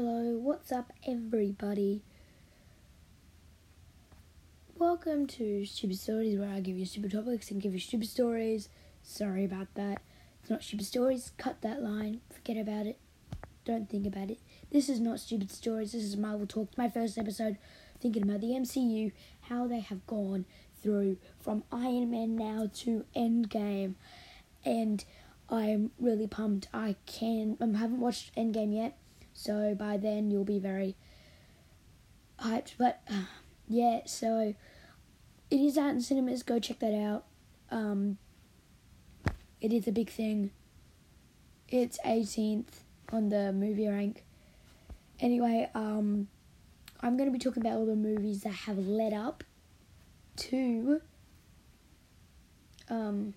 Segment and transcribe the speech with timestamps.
[0.00, 2.04] Hello, what's up, everybody?
[4.76, 8.68] Welcome to Stupid Stories, where I give you stupid topics and give you stupid stories.
[9.02, 10.00] Sorry about that.
[10.40, 11.32] It's not stupid stories.
[11.36, 12.20] Cut that line.
[12.32, 12.96] Forget about it.
[13.64, 14.38] Don't think about it.
[14.70, 15.90] This is not stupid stories.
[15.90, 16.78] This is Marvel Talk.
[16.78, 17.58] My first episode,
[18.00, 19.10] thinking about the MCU,
[19.40, 20.44] how they have gone
[20.80, 23.94] through from Iron Man now to Endgame,
[24.64, 25.04] and
[25.50, 26.68] I'm really pumped.
[26.72, 27.56] I can.
[27.60, 28.96] I haven't watched Endgame yet,
[29.38, 30.96] so by then you'll be very
[32.40, 32.72] hyped.
[32.76, 33.26] But uh,
[33.68, 34.52] yeah, so
[35.48, 36.42] it is out in cinemas.
[36.42, 37.24] Go check that out.
[37.70, 38.18] Um,
[39.60, 40.50] it is a big thing.
[41.68, 42.80] It's 18th
[43.12, 44.24] on the movie rank.
[45.20, 46.26] Anyway, um,
[47.00, 49.44] I'm going to be talking about all the movies that have led up
[50.36, 51.00] to
[52.90, 53.34] um,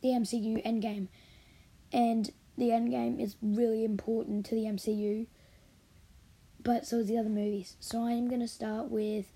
[0.00, 1.08] the MCU Endgame.
[1.92, 5.26] And the Endgame is really important to the MCU,
[6.62, 7.76] but so is the other movies.
[7.80, 9.26] So I'm going to start with.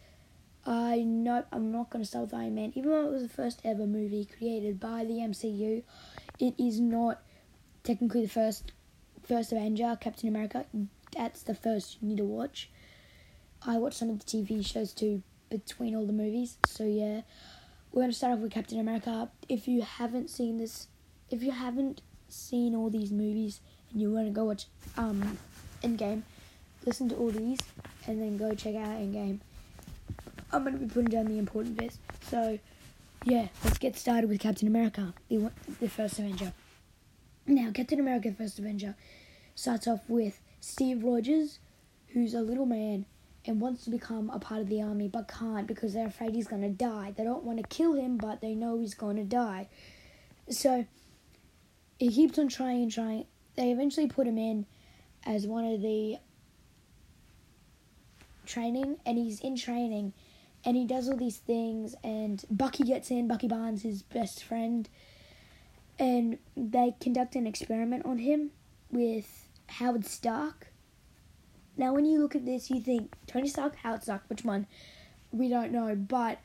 [0.67, 3.63] I know I'm not to start with Iron Man, even though it was the first
[3.65, 5.83] ever movie created by the MCU.
[6.39, 7.23] It is not
[7.83, 8.73] technically the first
[9.23, 10.67] first Avenger, Captain America.
[11.17, 12.71] That's the first you need to watch.
[13.67, 16.57] I watched some of the TV shows too between all the movies.
[16.67, 17.23] So yeah,
[17.93, 19.31] we're gonna start off with Captain America.
[19.49, 20.89] If you haven't seen this,
[21.31, 22.03] if you haven't
[22.33, 25.39] seen all these movies and you want to go watch um
[25.83, 26.23] Endgame,
[26.85, 27.59] listen to all these
[28.07, 29.41] and then go check out Endgame.
[30.53, 31.99] I'm gonna be putting down the important bits.
[32.23, 32.59] So
[33.25, 36.53] yeah, let's get started with Captain America, the the first Avenger.
[37.47, 38.95] Now, Captain America: the First Avenger
[39.55, 41.59] starts off with Steve Rogers,
[42.09, 43.07] who's a little man
[43.47, 46.47] and wants to become a part of the army but can't because they're afraid he's
[46.47, 47.13] going to die.
[47.17, 49.69] They don't want to kill him, but they know he's going to die.
[50.51, 50.87] So
[52.01, 53.27] he keeps on trying and trying.
[53.57, 54.65] They eventually put him in
[55.25, 56.17] as one of the
[58.47, 60.15] training, and he's in training,
[60.65, 61.95] and he does all these things.
[62.03, 63.29] And Bucky gets in.
[63.29, 64.89] Bucky Barnes, his best friend,
[65.99, 68.51] and they conduct an experiment on him
[68.91, 70.69] with Howard Stark.
[71.77, 74.67] Now, when you look at this, you think Tony Stark, Howard Stark, which one?
[75.33, 76.39] We don't know, but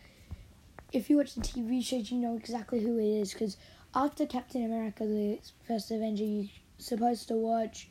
[0.91, 3.31] if you watch the TV shows, you know exactly who it is.
[3.33, 3.57] Because
[3.95, 7.88] after Captain America, the first Avenger, you're supposed to watch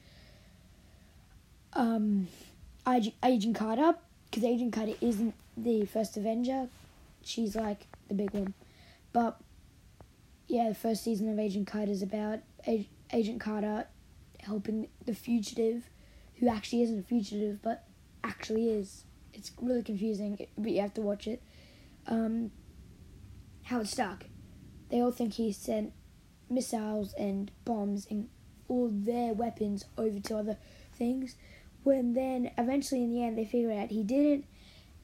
[1.73, 2.29] um,
[2.87, 3.95] Agent Carter.
[4.31, 6.69] Because Agent Carter isn't the first Avenger,
[7.23, 8.53] she's like the big one.
[9.13, 9.41] But
[10.49, 12.41] yeah, the first season of Agent Carter is about
[13.13, 13.87] Agent Carter
[14.41, 15.89] helping the fugitive,
[16.37, 17.87] who actually isn't a fugitive but
[18.23, 19.05] actually is.
[19.33, 21.43] It's really confusing, but you have to watch it.
[22.07, 22.51] Um,
[23.65, 24.27] Howard Stark.
[24.95, 25.93] They all think he sent
[26.49, 28.29] missiles and bombs and
[28.69, 30.57] all their weapons over to other
[30.93, 31.35] things.
[31.83, 34.45] When then eventually in the end they figure out he didn't.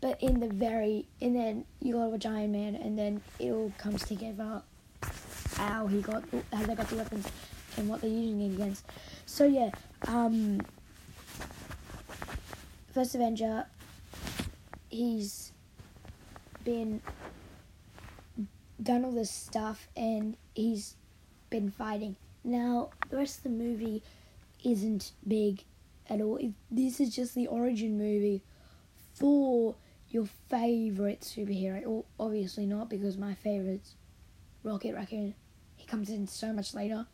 [0.00, 3.72] But in the very and then you got a giant man and then it all
[3.78, 4.62] comes together
[5.56, 7.26] how he got how they got the weapons
[7.76, 8.84] and what they're using it against.
[9.26, 9.72] So yeah,
[10.06, 10.60] um,
[12.94, 13.66] First Avenger,
[14.88, 15.50] he's
[16.62, 17.02] been
[18.82, 20.96] done all this stuff and he's
[21.50, 22.16] been fighting.
[22.44, 24.02] Now the rest of the movie
[24.64, 25.64] isn't big
[26.08, 26.38] at all.
[26.70, 28.42] This is just the origin movie
[29.14, 29.76] for
[30.08, 31.84] your favorite superhero.
[31.86, 33.94] Well, obviously not because my favorite's
[34.62, 35.34] Rocket Raccoon.
[35.76, 37.06] He comes in so much later.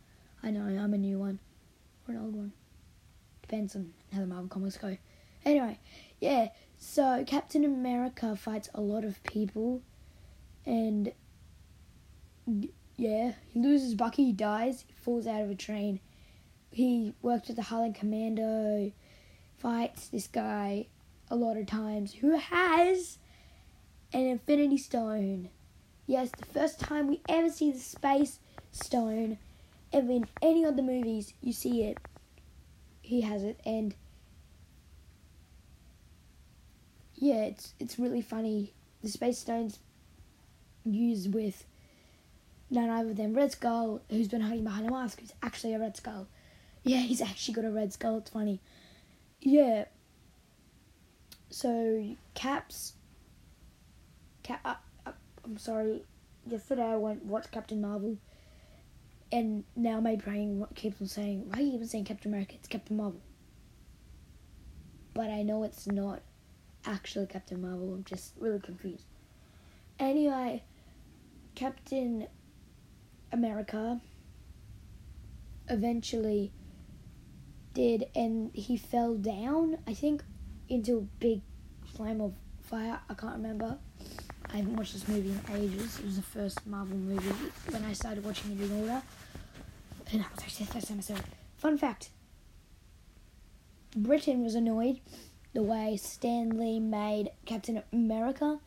[0.43, 1.39] I know, I'm a new one.
[2.09, 2.53] Or an old one.
[3.43, 4.97] Depends on how the Marvel comics go.
[5.45, 5.79] Anyway,
[6.21, 6.49] yeah,
[6.79, 9.83] so Captain America fights a lot of people.
[10.65, 11.13] And
[12.97, 16.01] yeah, he loses Bucky, he dies, he falls out of a train.
[16.71, 18.93] He works with the Howling Commando,
[19.59, 20.87] fights this guy
[21.31, 23.19] a lot of times who has
[24.13, 25.51] an Infinity Stone.
[26.07, 28.39] Yes, the first time we ever see the Space
[28.71, 29.39] Stone
[29.93, 31.99] ever in any of the movies, you see it.
[33.03, 33.95] He has it, and
[37.15, 38.73] yeah, it's it's really funny.
[39.03, 39.79] The Space Stone's
[40.85, 41.65] used with
[42.71, 45.97] none other than Red Skull, who's been hiding behind a mask, who's actually a Red
[45.97, 46.27] Skull.
[46.83, 48.19] Yeah, he's actually got a Red Skull.
[48.19, 48.61] It's funny.
[49.41, 49.87] Yeah.
[51.51, 52.95] So Caps.
[54.43, 54.61] Cap.
[54.65, 54.75] Uh,
[55.07, 55.13] uh,
[55.45, 56.03] I'm sorry.
[56.49, 58.19] Yesterday I went watch Captain Marvel,
[59.33, 62.55] and now my brain keeps on saying, "Why are you even saying Captain America?
[62.55, 63.21] It's Captain Marvel."
[65.15, 66.21] But I know it's not
[66.85, 67.95] actually Captain Marvel.
[67.95, 69.07] I'm just really confused.
[69.99, 70.63] Anyway,
[71.55, 72.29] Captain
[73.33, 74.01] America
[75.69, 76.53] eventually
[77.75, 79.79] did, and he fell down.
[79.87, 80.23] I think
[80.69, 81.43] into a big
[81.85, 83.01] flame of fire.
[83.09, 83.79] I can't remember.
[84.53, 85.99] I haven't watched this movie in ages.
[85.99, 87.35] It was the first Marvel movie
[87.71, 89.03] when I started watching it in order.
[90.13, 91.23] And that was actually the first.
[91.57, 92.11] Fun fact
[93.97, 95.01] Britain was annoyed
[95.55, 98.59] the way Stan Lee made Captain America.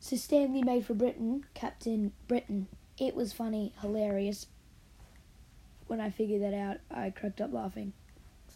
[0.00, 2.66] So Stan Lee made for Britain Captain Britain.
[3.02, 4.46] It was funny, hilarious.
[5.88, 7.94] When I figured that out, I cracked up laughing.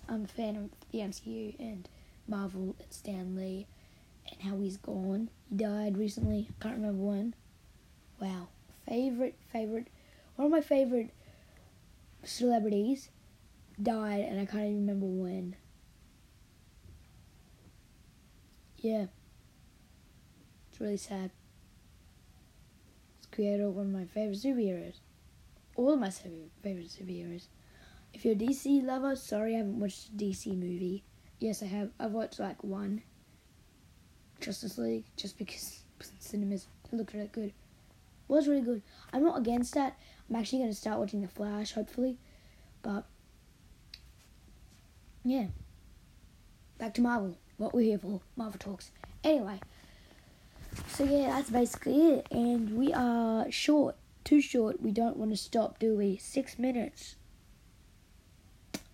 [0.08, 1.88] I'm a fan of the MCU and
[2.28, 3.66] Marvel and Stan Lee
[4.31, 5.31] and how he's gone.
[5.50, 6.48] He died recently.
[6.48, 7.34] I can't remember when.
[8.20, 8.46] Wow.
[8.88, 9.88] Favorite, favorite,
[10.37, 11.10] one of my favorite
[12.22, 13.08] celebrities
[13.82, 15.56] died, and I can't even remember when.
[18.78, 19.06] Yeah.
[20.70, 21.32] It's really sad.
[23.38, 24.97] One of my favorite superheroes.
[25.77, 27.49] All of my favorite superheroes.
[28.15, 31.05] If you're a DC lover, sorry I haven't watched a DC movie.
[31.38, 31.91] Yes, I have.
[32.00, 33.03] I've watched like one.
[34.41, 35.83] Justice League, just because
[36.19, 37.49] cinemas looked really good.
[37.49, 37.55] It
[38.29, 38.83] was really good.
[39.12, 39.99] I'm not against that.
[40.29, 42.19] I'm actually going to start watching The Flash, hopefully.
[42.83, 43.05] But,
[45.25, 45.47] yeah.
[46.79, 47.37] Back to Marvel.
[47.56, 48.21] What we're here for.
[48.35, 48.91] Marvel Talks.
[49.23, 49.61] Anyway.
[50.88, 52.26] So, yeah, that's basically it.
[52.31, 53.96] And we are short.
[54.25, 54.82] Too short.
[54.82, 56.17] We don't want to stop, do we?
[56.17, 57.17] Six minutes.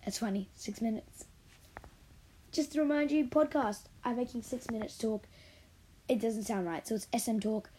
[0.03, 0.49] That's funny.
[0.55, 1.25] Six minutes.
[2.51, 3.83] Just to remind you, podcast.
[4.03, 5.25] I'm making six minutes talk.
[6.07, 7.69] It doesn't sound right, so it's SM Talk.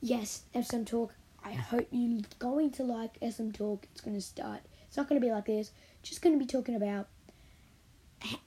[0.00, 1.14] Yes, SM Talk.
[1.44, 3.86] I hope you're going to like SM Talk.
[3.90, 4.60] It's going to start.
[4.86, 5.70] It's not going to be like this.
[6.02, 7.08] Just going to be talking about.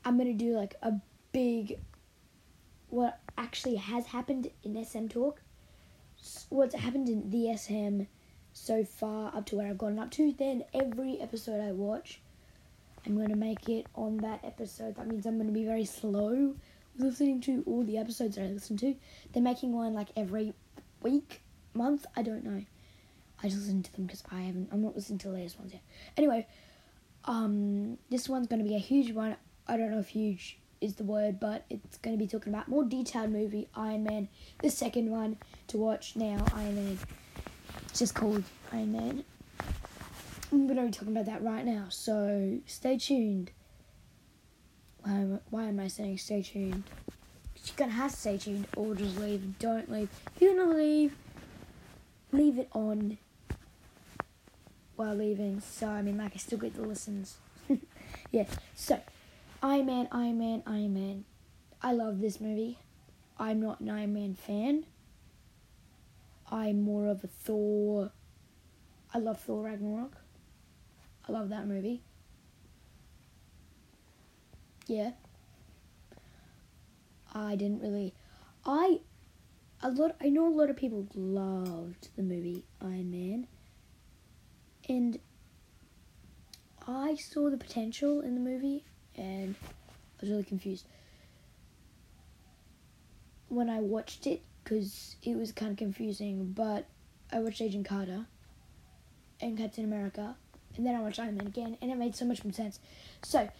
[0.05, 0.93] I'm going to do like a
[1.31, 1.79] big.
[2.89, 5.41] What actually has happened in SM Talk.
[6.49, 8.03] What's happened in the SM
[8.51, 10.33] so far up to where I've gotten up to.
[10.33, 12.21] Then every episode I watch
[13.05, 14.95] I'm going to make it on that episode.
[14.95, 16.55] That means I'm going to be very slow
[16.97, 18.95] listening to all the episodes that I listen to.
[19.31, 20.53] They're making one like every
[21.01, 21.41] week,
[21.73, 22.05] month.
[22.15, 22.63] I don't know.
[23.41, 24.69] I just listen to them because I haven't.
[24.71, 25.81] I'm not listening to the latest ones yet.
[26.17, 26.45] Anyway,
[27.25, 29.37] um, this one's going to be a huge one.
[29.67, 32.67] I don't know if huge is the word, but it's going to be talking about
[32.67, 34.27] more detailed movie Iron Man.
[34.61, 35.37] The second one
[35.67, 36.99] to watch now, Iron Man.
[37.87, 39.23] It's just called Iron Man.
[40.51, 43.51] I'm going to be talking about that right now, so stay tuned.
[45.03, 46.83] Why am, why am I saying stay tuned?
[47.65, 49.59] You're going to have to stay tuned or just leave.
[49.59, 50.09] Don't leave.
[50.35, 51.15] If you're going to leave,
[52.31, 53.17] leave it on
[54.95, 55.61] while leaving.
[55.61, 57.37] So, I mean, like, I still get the listens.
[58.31, 58.45] yeah,
[58.75, 58.99] so,
[59.61, 61.25] Iron Man, Iron Man, Iron Man.
[61.81, 62.79] I love this movie.
[63.37, 64.85] I'm not an Iron Man fan.
[66.49, 68.11] I'm more of a Thor.
[69.13, 70.15] I love Thor Ragnarok.
[71.27, 72.01] I love that movie.
[74.87, 75.11] Yeah.
[77.33, 78.13] I didn't really.
[78.65, 79.01] I.
[79.81, 80.15] A lot.
[80.21, 83.47] I know a lot of people loved the movie Iron Man.
[84.87, 85.19] And.
[86.87, 88.85] I saw the potential in the movie
[89.19, 90.85] and I was really confused
[93.49, 96.53] when I watched it because it was kind of confusing.
[96.53, 96.85] But
[97.31, 98.25] I watched Agent Carter
[99.41, 100.35] and Captain America
[100.79, 102.79] and then I watched Iron Man again, and it made so much more sense.
[103.23, 103.51] So, it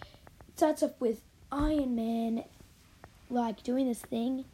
[0.56, 1.22] starts off with
[1.52, 2.44] Iron Man,
[3.30, 4.45] like, doing this thing,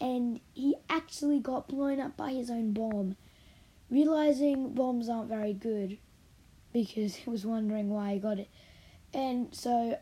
[0.00, 3.16] and he actually got blown up by his own bomb,
[3.90, 5.98] realizing bombs aren't very good,
[6.72, 8.48] because he was wondering why he got it.
[9.12, 9.98] And so,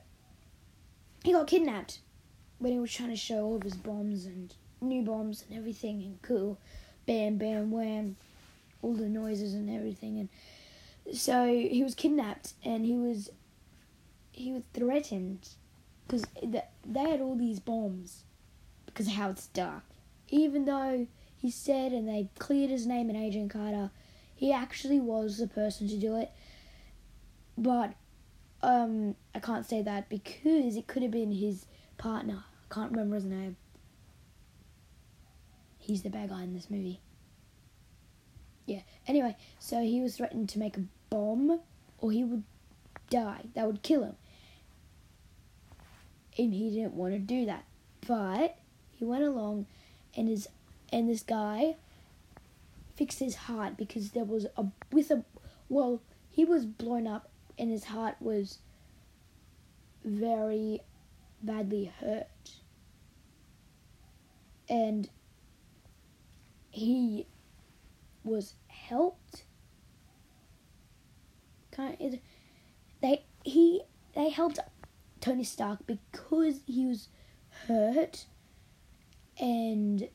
[1.27, 1.99] he got kidnapped
[2.59, 6.01] when he was trying to show all of his bombs and new bombs and everything,
[6.01, 6.57] and cool,
[7.05, 8.17] bam, bam, wham,
[8.81, 13.31] all the noises and everything, and so he was kidnapped and he was
[14.31, 15.49] he was threatened
[16.07, 18.23] because they had all these bombs
[18.87, 19.83] because Howard Stark.
[20.29, 23.91] Even though he said and they cleared his name in Agent Carter,
[24.35, 26.31] he actually was the person to do it.
[27.59, 27.95] But
[28.67, 31.67] um, I can't say that because it could have been his
[31.99, 32.43] partner.
[32.69, 33.57] I can't remember his name.
[35.79, 37.01] He's the bad guy in this movie.
[38.67, 38.81] Yeah.
[39.07, 41.61] Anyway, so he was threatened to make a bomb
[41.99, 42.43] or he would
[43.09, 43.43] die.
[43.55, 44.17] That would kill him.
[46.37, 47.65] And he didn't want to do that.
[48.05, 48.59] But
[48.97, 49.67] he went along
[50.17, 50.49] and his
[50.93, 51.77] and this guy
[52.97, 55.25] fixed his heart because there was a with a
[55.69, 58.59] well, he was blown up and his heart was
[60.05, 60.81] very
[61.43, 62.51] badly hurt.
[64.69, 65.09] And
[66.71, 67.27] he
[68.25, 69.45] was helped
[71.71, 72.19] kind of,
[73.01, 73.83] they he
[74.15, 74.59] they helped
[75.21, 77.09] Tony Stark because he was
[77.67, 78.27] hurt
[79.39, 80.09] and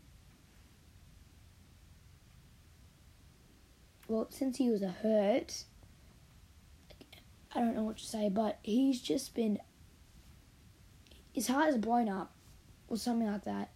[4.08, 5.66] well since he was a hurt
[7.54, 9.60] I don't know what to say but he's just been
[11.34, 12.34] his heart is blown up
[12.88, 13.70] or something like that.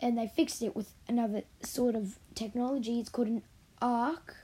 [0.00, 3.00] And they fixed it with another sort of technology.
[3.00, 3.42] It's called an
[3.80, 4.36] arc.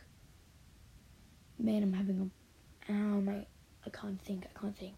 [1.59, 2.33] Man I'm having
[2.88, 3.47] a oh mate
[3.87, 4.47] I can't think.
[4.47, 4.97] I can't think.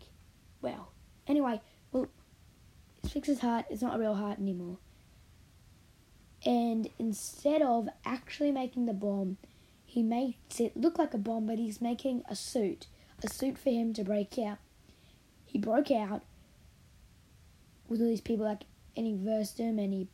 [0.62, 0.92] Well
[1.26, 1.60] anyway
[1.92, 2.08] well
[3.02, 3.66] it's fixed his heart.
[3.70, 4.78] It's not a real heart anymore.
[6.44, 9.36] And instead of actually making the bomb,
[9.84, 12.86] he makes it look like a bomb, but he's making a suit,
[13.24, 14.58] a suit for him to break out.
[15.46, 16.22] He broke out
[17.88, 18.64] with all these people, like,
[18.96, 20.08] and he versed him, and he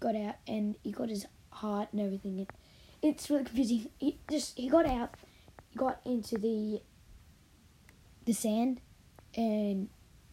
[0.00, 2.38] got out, and he got his heart and everything.
[2.38, 2.50] It,
[3.02, 3.90] it's really confusing.
[3.98, 5.14] He just he got out,
[5.70, 6.80] he got into the
[8.24, 8.80] the sand,
[9.34, 9.88] and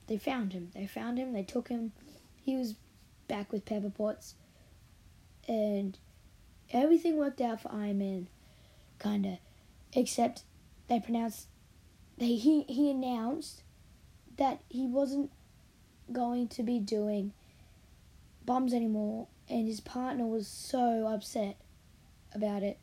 [0.07, 0.71] they found him.
[0.73, 1.33] They found him.
[1.33, 1.91] They took him.
[2.43, 2.75] He was
[3.27, 4.35] back with Pepper Potts
[5.47, 5.97] and
[6.71, 8.27] everything worked out for Iron Man,
[8.99, 9.39] kinda,
[9.93, 10.43] except
[10.87, 11.47] they pronounced
[12.17, 13.63] he he announced
[14.37, 15.31] that he wasn't
[16.11, 17.33] going to be doing
[18.45, 21.57] bombs anymore, and his partner was so upset
[22.33, 22.77] about it,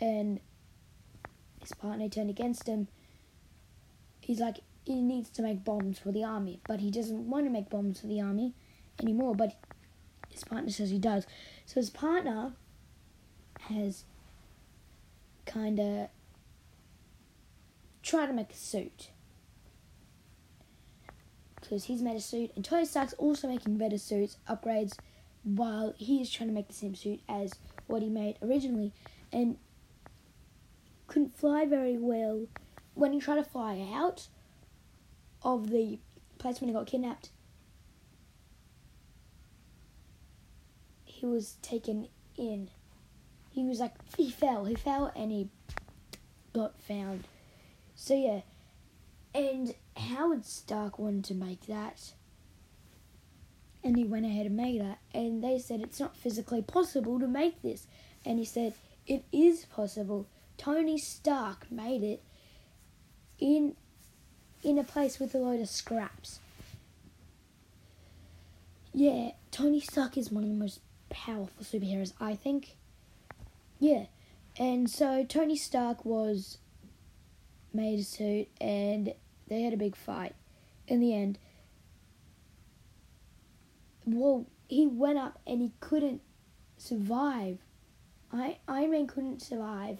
[0.00, 0.40] and
[1.60, 2.88] his partner turned against him.
[4.20, 7.50] He's like he needs to make bombs for the army, but he doesn't want to
[7.50, 8.52] make bombs for the army
[9.00, 9.34] anymore.
[9.34, 9.56] But
[10.28, 11.26] his partner says he does.
[11.64, 12.52] So his partner
[13.60, 14.04] has
[15.46, 16.08] kind of
[18.04, 19.08] tried to make a suit.
[21.60, 24.98] Because he's made a suit, and Tony Stark's also making better suits, upgrades,
[25.42, 27.54] while he is trying to make the same suit as
[27.86, 28.92] what he made originally.
[29.32, 29.56] And
[31.06, 32.46] couldn't fly very well.
[32.92, 34.28] When he tried to fly out
[35.42, 35.98] of the
[36.38, 37.30] place when he got kidnapped,
[41.04, 42.68] he was taken in.
[43.50, 45.48] He was like he fell, he fell, and he
[46.52, 47.24] got found.
[47.94, 48.40] So yeah,
[49.34, 52.12] and Howard Stark wanted to make that,
[53.82, 54.98] and he went ahead and made that.
[55.12, 57.86] And they said it's not physically possible to make this,
[58.24, 58.74] and he said
[59.06, 60.26] it is possible.
[60.56, 62.22] Tony Stark made it
[63.38, 63.76] in
[64.62, 66.40] in a place with a load of scraps.
[68.92, 72.76] Yeah, Tony Stark is one of the most powerful superheroes, I think.
[73.78, 74.06] Yeah.
[74.56, 76.58] And so Tony Stark was
[77.74, 79.12] made a suit and
[79.48, 80.34] they had a big fight.
[80.86, 81.38] In the end,
[84.06, 86.20] well, he went up and he couldn't
[86.76, 87.58] survive.
[88.32, 89.98] I Iron Man couldn't survive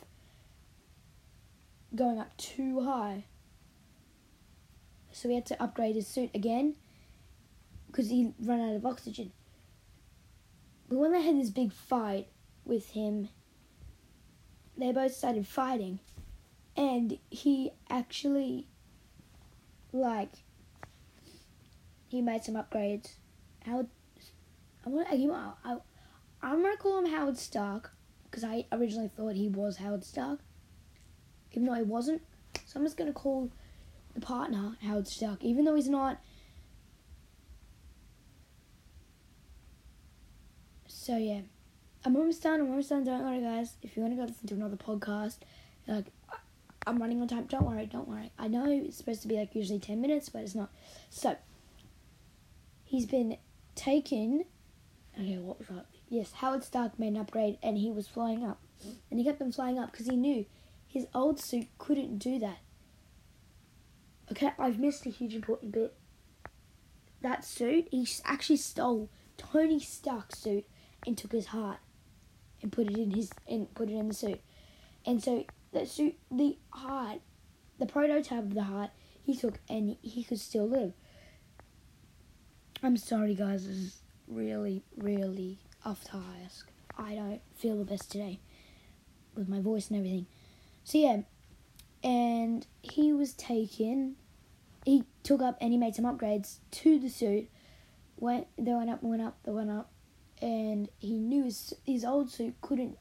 [1.95, 3.25] going up too high.
[5.13, 6.75] So he had to upgrade his suit again
[7.87, 9.33] because he ran out of oxygen.
[10.89, 12.27] But when they had this big fight
[12.65, 13.29] with him,
[14.77, 16.01] they both started fighting,
[16.77, 18.67] and he actually,
[19.93, 20.33] like,
[22.09, 23.15] he made some upgrades.
[23.65, 23.89] Howard,
[24.85, 25.77] I want I, I,
[26.43, 27.93] I'm gonna call him Howard Stark
[28.25, 30.41] because I originally thought he was Howard Stark,
[31.53, 32.23] even though he wasn't.
[32.67, 33.51] So I'm just gonna call
[34.15, 36.19] the partner Howard Stark, even though he's not
[41.05, 41.41] So yeah,
[42.03, 42.61] I'm almost done.
[42.61, 43.05] I'm almost done.
[43.05, 43.77] Don't worry, guys.
[43.83, 45.37] If you want to go listen to another podcast,
[45.87, 46.07] like
[46.87, 47.45] I'm running on time.
[47.45, 47.87] Don't worry.
[47.87, 48.31] Don't worry.
[48.39, 50.71] I know it's supposed to be like usually ten minutes, but it's not.
[51.11, 51.37] So
[52.85, 53.39] he's been
[53.75, 54.45] taken.
[55.19, 55.87] Okay, what was that?
[56.09, 58.61] Yes, Howard Stark made an upgrade, and he was flying up,
[59.11, 60.45] and he kept on flying up because he knew
[60.87, 62.59] his old suit couldn't do that.
[64.31, 65.95] Okay, I've missed a huge important bit.
[67.23, 70.67] That suit, he actually stole Tony Stark's suit
[71.07, 71.79] and took his heart
[72.63, 74.41] and put it in his and put it in the suit.
[75.07, 77.21] And so the suit, the heart,
[77.79, 78.91] the prototype of the heart,
[79.23, 80.93] he took and he could still live.
[82.83, 83.67] I'm sorry, guys.
[83.67, 86.71] This is really, really off task.
[86.97, 88.39] I don't feel the best today
[89.35, 90.27] with my voice and everything.
[90.85, 91.23] So yeah,
[92.03, 94.17] and he was taken.
[94.85, 97.49] He took up and he made some upgrades to the suit.
[98.19, 99.91] Went they went up, went up, they went up,
[100.41, 102.99] and he knew his, his old suit couldn't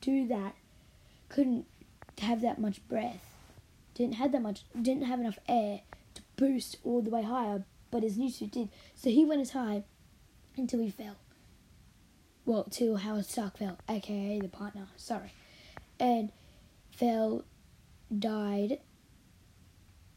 [0.00, 0.54] do that,
[1.28, 1.66] couldn't
[2.24, 3.34] have that much breath,
[3.94, 5.80] didn't have that much, didn't have enough air
[6.14, 8.68] to boost all the way higher, but his new suit did.
[8.94, 9.84] So he went as high
[10.56, 11.16] until he fell.
[12.44, 14.86] Well, till Howard Stark fell, aka the partner.
[14.96, 15.32] Sorry,
[15.98, 16.30] and
[16.92, 17.44] fell,
[18.16, 18.78] died.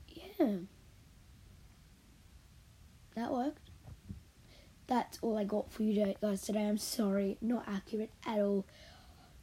[0.07, 0.55] Yeah, yeah.
[3.15, 3.69] That worked.
[4.87, 6.67] That's all I got for you guys today.
[6.67, 8.65] I'm sorry, not accurate at all.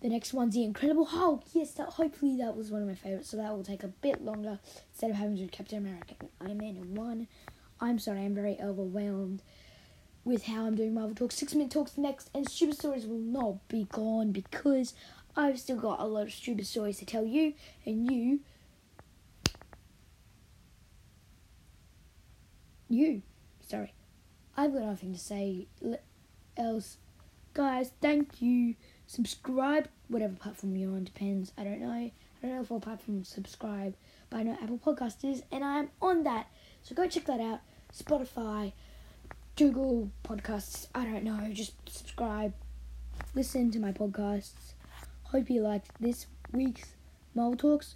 [0.02, 1.44] The next one's The Incredible Hulk.
[1.52, 4.22] Yes, that hopefully that was one of my favorites, so that will take a bit
[4.22, 4.58] longer
[4.92, 7.28] instead of having to do Captain America and Iron Man in one.
[7.80, 9.42] I'm sorry, I'm very overwhelmed
[10.24, 11.36] with how I'm doing Marvel Talks.
[11.36, 14.92] Six Minute Talks next, and Stupid Stories will not be gone because
[15.36, 18.40] I've still got a lot of stupid stories to tell you, and you.
[22.88, 23.22] You.
[23.66, 23.92] Sorry.
[24.56, 25.66] I've got nothing to say
[26.56, 26.98] else.
[27.54, 28.74] Guys, thank you.
[29.06, 31.52] Subscribe, whatever platform you're on, depends.
[31.56, 31.90] I don't know.
[31.90, 33.94] I don't know if all platforms subscribe,
[34.30, 36.48] but I know Apple Podcast is, and I'm on that.
[36.82, 37.60] So go check that out.
[37.96, 38.72] Spotify,
[39.56, 41.40] Google Podcasts, I don't know.
[41.52, 42.52] Just subscribe,
[43.34, 44.74] listen to my podcasts.
[45.24, 46.94] Hope you liked this week's
[47.34, 47.94] Marvel Talks.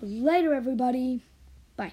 [0.00, 1.22] Later, everybody.
[1.76, 1.92] Bye.